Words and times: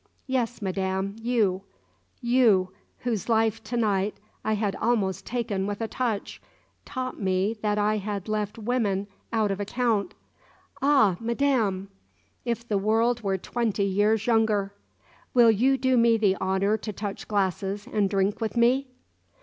Yes, 0.25 0.63
madam, 0.63 1.15
you 1.19 1.61
you, 2.21 2.71
whose 3.01 3.29
life 3.29 3.63
to 3.65 3.77
night 3.77 4.15
I 4.43 4.53
had 4.53 4.75
almost 4.77 5.27
taken 5.27 5.67
with 5.67 5.79
a 5.79 5.87
touch 5.87 6.41
taught 6.85 7.21
me 7.21 7.53
that 7.61 7.77
I 7.77 7.97
had 7.97 8.27
left 8.27 8.57
women 8.57 9.05
out 9.31 9.51
of 9.51 9.59
account. 9.59 10.15
Ah, 10.81 11.17
madam, 11.19 11.89
if 12.45 12.67
the 12.67 12.79
world 12.79 13.21
were 13.21 13.37
twenty 13.37 13.85
years 13.85 14.25
younger!... 14.25 14.73
Will 15.35 15.51
you 15.51 15.77
do 15.77 15.97
me 15.99 16.17
the 16.17 16.35
honour 16.37 16.77
to 16.77 16.91
touch 16.91 17.27
glasses 17.27 17.85
and 17.85 18.09
drink 18.09 18.41
with 18.41 18.57
me?" 18.57 18.87